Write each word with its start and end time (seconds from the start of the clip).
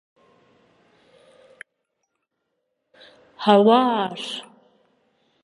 Hawar! 3.43 4.19